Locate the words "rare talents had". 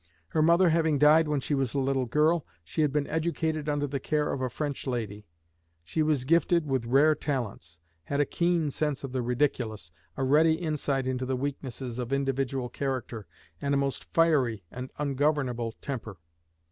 6.87-8.19